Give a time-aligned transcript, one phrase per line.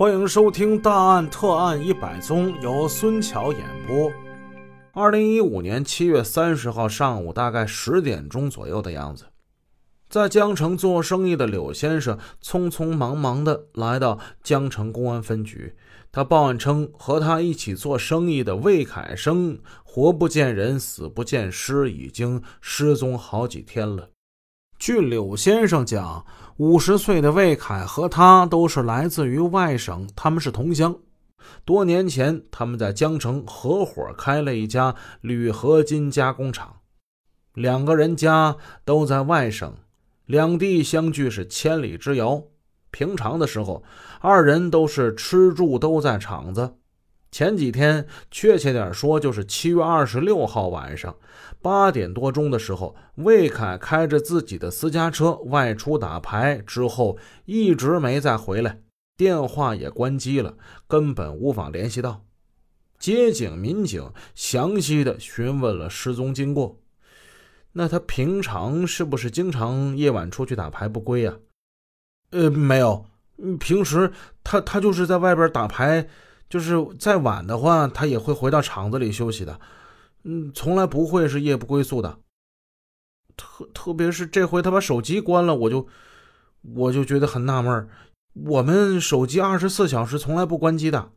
[0.00, 4.10] 欢迎收听《大案特案一百宗》，由孙桥演播。
[4.94, 9.26] 二零一五年七月三十号上午，大概十点钟左右的样子，
[10.08, 15.74] 在江城做生意的柳先生匆匆忙忙的来到江城公安分局。
[16.10, 24.08] 他报案称，和他一起做生意的魏凯生活不见人，死不见尸，已经失踪好几天了。
[24.80, 26.24] 据柳先生讲，
[26.56, 30.96] 五十岁的魏凯和他都是来自于外省，他们是同乡。
[31.66, 36.76] 多年前，他们在江城合伙开了一家铝合金加工厂。
[37.52, 38.56] 两个人家
[38.86, 39.74] 都在外省，
[40.24, 42.42] 两地相距是千里之遥。
[42.90, 43.84] 平常的时候，
[44.22, 46.76] 二人都是吃住都在厂子。
[47.30, 51.14] 前几天，确切点说，就是七月二十六号晚上
[51.62, 58.80] 八点多钟的时候，魏凯开着自己的私家车外出打牌，之后一直没再回来，
[59.16, 60.56] 电话也关机了，
[60.88, 62.24] 根本无法联系到。
[62.98, 66.80] 接警民警详细的询问了失踪经过。
[67.72, 71.36] 那他平常是不是经常夜晚出去打牌不归呀？
[72.32, 73.06] 呃，没有，
[73.60, 74.10] 平时
[74.42, 76.08] 他他就是在外边打牌。
[76.50, 79.58] 就是再晚的话，他也会回到厂子里休息的，
[80.24, 82.18] 嗯，从来不会是夜不归宿的。
[83.36, 85.86] 特特别是这回他把手机关了，我就
[86.74, 87.88] 我就觉得很纳闷
[88.34, 91.12] 我们手机二十四小时从来不关机的。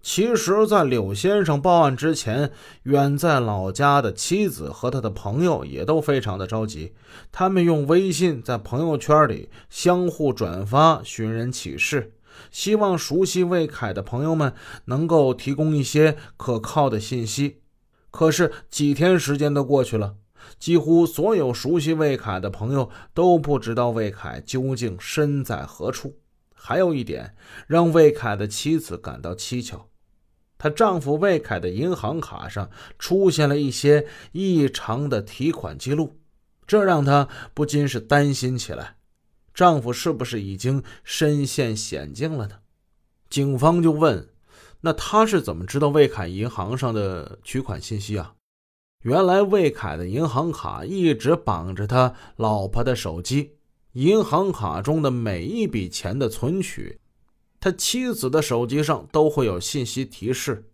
[0.00, 2.50] 其实，在柳先生报案之前，
[2.84, 6.92] 远在老家的妻子和他的朋友也都非常的着急，
[7.30, 12.14] 他们用微信在朋友圈里相互转发寻人启事。
[12.50, 14.54] 希望熟悉魏凯的朋友们
[14.86, 17.62] 能够提供一些可靠的信息。
[18.10, 20.16] 可是几天时间都过去了，
[20.58, 26.18] 几乎所有熟悉魏凯的朋友都不知道魏凯究竟身在何处。
[26.52, 27.34] 还有一点
[27.66, 29.88] 让魏凯的妻子感到蹊跷，
[30.58, 36.20] 她丈夫魏凯的银行卡上出现了一些异常的提款记录，
[36.66, 38.96] 这让她不禁是担心起来。
[39.54, 42.56] 丈夫是不是已经身陷险境了呢？
[43.28, 44.28] 警方就问
[44.82, 48.34] ：“那他是怎么知道魏凯银行上的取款信息啊？”
[49.04, 53.56] 原来魏凯的银行卡一直绑着他老婆的手机，
[53.94, 57.00] 银行卡中的每一笔钱的存取，
[57.58, 60.68] 他妻子的手机上都会有信息提示。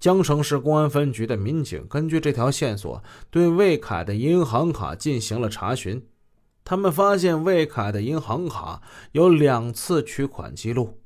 [0.00, 6.04] 江城市公安分局的民警根据这条线索，对魏凯的银行卡进行了查询。
[6.64, 8.80] 他们发现魏凯的银行卡
[9.12, 11.00] 有两次取款记录，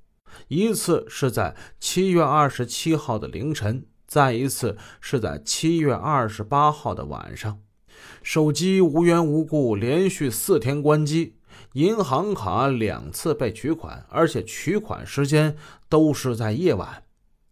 [0.48, 7.58] 一次是在七月二十七号的凌晨，再一次是在七月二十八号的晚上。
[8.22, 11.36] 手机无缘无故连续四天关机，
[11.72, 15.56] 银行卡两次被取款，而且取款时间
[15.88, 17.04] 都是在夜晚。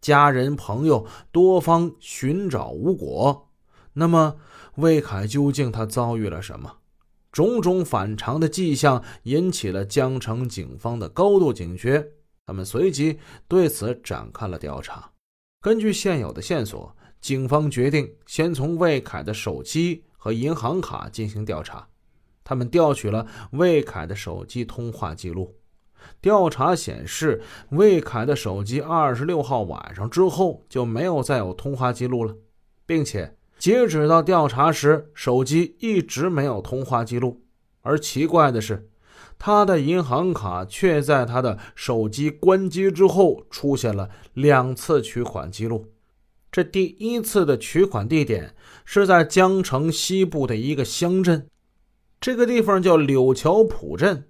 [0.02, 3.48] 家人朋友多方寻找无果，
[3.94, 4.36] 那么
[4.76, 6.76] 魏凯究竟他遭遇了什么？
[7.34, 12.12] 种种反常的迹象引起了江城警方的高度警觉，
[12.46, 13.18] 他们随即
[13.48, 15.10] 对此展开了调查。
[15.60, 21.84] 根据现有的线索，警方决定先从魏凯的手机和银行卡进行调查。
[22.44, 25.56] 他们调取了魏凯的手机通话记录，
[26.20, 32.36] 调查显示，魏凯的手机二十六号晚上之后就没有再有通话记录了，
[32.86, 33.36] 并且。
[33.64, 37.46] 截止到调查时，手机一直没有通话记录。
[37.80, 38.90] 而奇怪的是，
[39.38, 45.86] 他的银行卡却在他的手机关机之后出现了两次取款记录。
[46.52, 48.54] 这第一次的取款地点
[48.84, 51.48] 是在江城西部的一个乡镇，
[52.20, 54.28] 这个地方叫柳桥浦镇。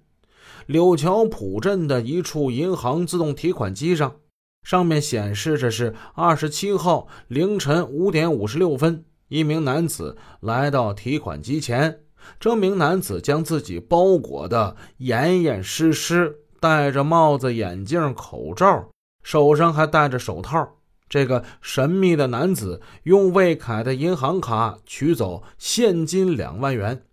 [0.65, 4.15] 柳桥浦镇的一处银行自动提款机上，
[4.63, 9.03] 上面显示着是二十七号凌晨五点五十六分。
[9.27, 12.01] 一名男子来到提款机前，
[12.39, 18.89] 这名男子将自己包裹的严严实实，戴着帽子、眼镜、口罩，
[19.23, 20.77] 手上还戴着手套。
[21.07, 27.03] 这个神秘的男子用魏凯的银行卡取走现金两万元。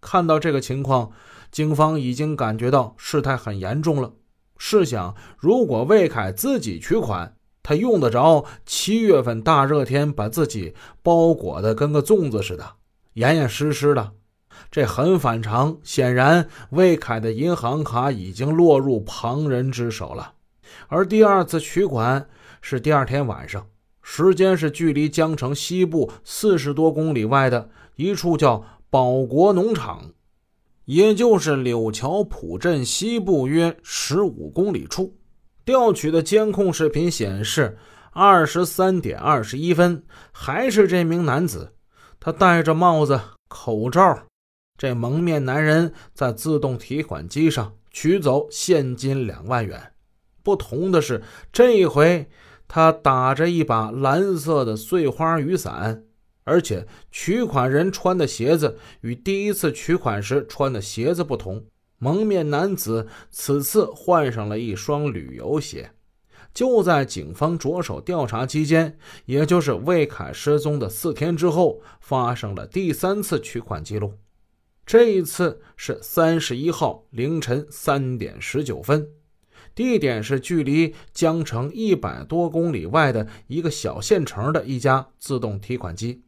[0.00, 1.10] 看到这个情况，
[1.50, 4.12] 警方已经感觉到事态很严重了。
[4.56, 7.34] 试想，如果魏凯自己取款，
[7.70, 10.74] 他用得着七月份大热天把自己
[11.04, 12.68] 包裹的跟个粽子似的，
[13.12, 14.10] 严严实实的，
[14.72, 15.78] 这很反常。
[15.84, 20.32] 显然，魏凯的银行卡已经落入旁人之手了。
[20.88, 22.28] 而第二次取款
[22.60, 23.64] 是第二天晚上，
[24.02, 30.10] 时间是距离江城西部四十多公里外的一处叫保国农场，
[30.86, 35.14] 也就是柳桥浦镇西部约十五公里处。
[35.70, 37.78] 调取的监控视频显示，
[38.10, 40.02] 二十三点二十一分，
[40.32, 41.74] 还是这名男子，
[42.18, 44.26] 他戴着帽子、口罩。
[44.76, 49.92] 这蒙面男人在自动提款机上取走现金两万元。
[50.42, 51.22] 不同的是，
[51.52, 52.28] 这一回
[52.66, 56.02] 他打着一把蓝色的碎花雨伞，
[56.42, 61.64] 而且取款人穿的鞋子与第一次取款时穿的鞋子不同。
[62.00, 65.92] 蒙面男子此次换上了一双旅游鞋。
[66.52, 74.14] 就在警方着手调查期间，也就是魏凯失踪的四天之后，发生了第三次取款记录。
[74.84, 79.06] 这一次是三十一号凌晨三点十九分，
[79.76, 86.24] 地点是距离江城一百多公里外的一个小县城的一家自动提款机，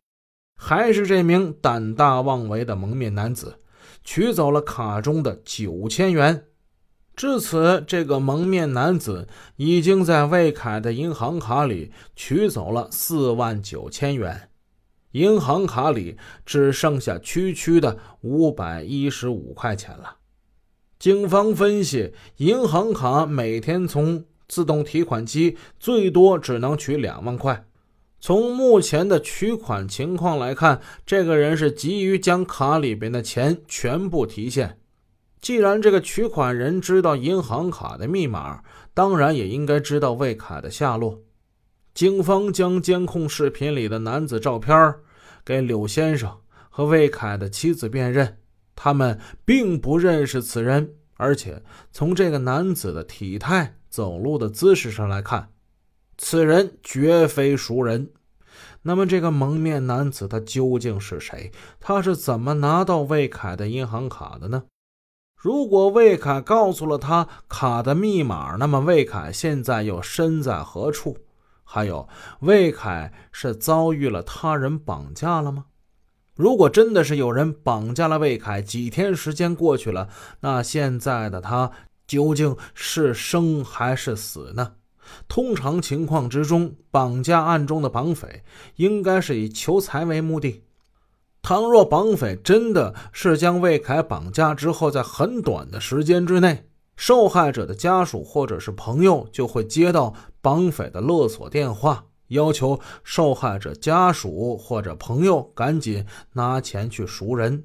[0.55, 3.59] 还是这名胆大妄为的蒙面男子
[4.03, 6.45] 取走了卡中的九千元。
[7.15, 14.49] 至此，这个蒙面男子已经在魏凯的银行卡里取走了四万九千元。
[15.13, 16.17] 银行卡里
[16.47, 20.17] 只剩下区区的五百一十五块钱了。
[20.99, 27.67] 警方分析，银行卡每天从自动提款机最多只能取两万块。
[28.23, 34.79] 从目前的取款情况来看，这个人是急于将卡里边的钱全部提现。
[35.41, 38.63] 既然这个取款人知道银行卡的密码，
[38.95, 41.21] 当然也应该知道魏凯的下落。
[41.95, 44.95] 警方将监控视频里的男子照片
[45.45, 46.31] 给柳先生
[46.71, 48.39] 和魏凯的妻子辨认，
[48.77, 51.61] 他们并不认识此人，而且
[51.91, 55.49] 从这个男子的体态、走路的姿势上来看，
[56.25, 58.13] 此人绝非熟人。
[58.83, 61.51] 那么，这个蒙面男子他究竟是谁？
[61.81, 64.63] 他是怎么拿到魏凯的银行卡的呢？
[65.37, 71.19] 如果魏凯告诉了他卡的密码，那么魏凯现在又身在何处？
[71.65, 72.09] 还有，
[72.39, 75.65] 魏凯是遭遇了他人绑架了吗？
[76.37, 80.09] 如果真的是有人绑架了魏凯，几天时间过去了，
[80.41, 81.73] 那现在的他
[82.07, 84.75] 究竟是生还是死呢？
[85.29, 88.43] 通常情况之中，绑架案中的绑匪
[88.77, 90.63] 应该是以求财为目的。
[91.43, 96.67] 倘若绑匪真的是将魏凯绑架之后，在很短的时间之内，
[96.97, 100.15] 受害者的家属或者是朋友就会接到。
[100.45, 107.63] 绑匪的勒索电话，要求受害者家属或者朋友赶紧拿钱去赎人。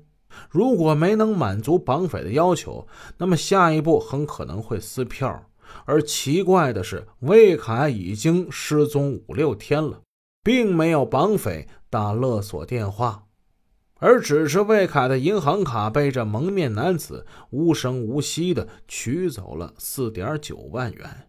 [0.52, 2.88] 如果没能满足绑匪的要求，
[3.18, 5.44] 那么下一步很可能会撕票。
[5.86, 10.02] 而奇怪的是，魏凯已经失踪五六天了，
[10.44, 13.26] 并没有绑匪打勒索电话，
[14.00, 21.28] 而只是魏凯的银行卡被这蒙面男子无声无息地取走了四点九万元。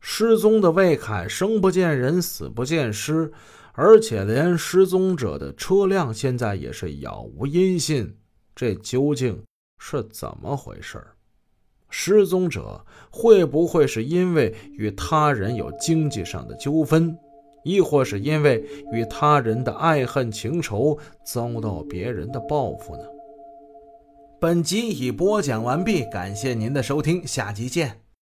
[0.00, 3.32] 失踪的魏凯生不见人，死不见尸，
[3.72, 8.16] 而且连失踪者的车辆现在也是杳无音信。
[8.54, 9.42] 这究竟
[9.78, 11.04] 是怎么回事？
[11.90, 17.16] 失踪者会不会是因为与他人有经济上的纠纷，
[17.64, 23.02] 亦或是因为与他人的爱恨情仇遭到别人的报复呢？
[24.40, 28.07] 本集已播讲完毕，感谢您的收听，下集见。